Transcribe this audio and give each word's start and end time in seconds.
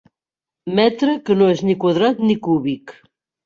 Metre 0.79 1.13
que 1.29 1.37
no 1.43 1.51
és 1.57 1.63
ni 1.69 1.77
quadrat 1.87 2.27
ni 2.27 2.41
cúbic. 2.51 2.99